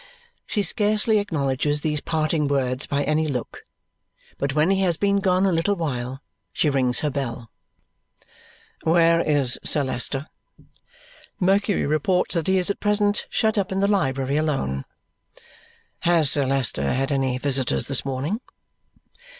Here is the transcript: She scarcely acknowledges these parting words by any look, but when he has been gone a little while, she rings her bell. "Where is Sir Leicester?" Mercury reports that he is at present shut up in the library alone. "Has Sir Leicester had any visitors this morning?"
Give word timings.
She 0.47 0.63
scarcely 0.63 1.19
acknowledges 1.19 1.81
these 1.81 2.01
parting 2.01 2.47
words 2.47 2.87
by 2.87 3.03
any 3.03 3.27
look, 3.27 3.61
but 4.39 4.55
when 4.55 4.71
he 4.71 4.81
has 4.81 4.97
been 4.97 5.19
gone 5.19 5.45
a 5.45 5.51
little 5.51 5.75
while, 5.75 6.23
she 6.51 6.71
rings 6.71 7.01
her 7.01 7.11
bell. 7.11 7.51
"Where 8.81 9.21
is 9.21 9.59
Sir 9.63 9.83
Leicester?" 9.83 10.25
Mercury 11.39 11.85
reports 11.85 12.33
that 12.33 12.47
he 12.47 12.57
is 12.57 12.71
at 12.71 12.79
present 12.79 13.27
shut 13.29 13.59
up 13.59 13.71
in 13.71 13.79
the 13.79 13.85
library 13.87 14.37
alone. 14.37 14.85
"Has 15.99 16.31
Sir 16.31 16.47
Leicester 16.47 16.93
had 16.93 17.11
any 17.11 17.37
visitors 17.37 17.87
this 17.87 18.03
morning?" 18.03 18.41